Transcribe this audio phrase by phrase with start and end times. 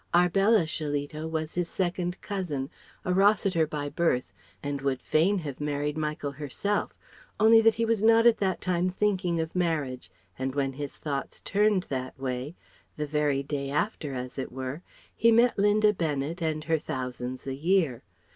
[0.15, 2.71] Arbella Shillito was his second cousin,
[3.05, 6.97] a Rossiter by birth, and would fain have married Michael herself,
[7.39, 10.09] only that he was not at that time thinking of marriage,
[10.39, 12.55] and when his thoughts turned that way
[12.97, 14.81] the very day after, as it were
[15.15, 18.01] he met Linda Bennet and her thousands a year.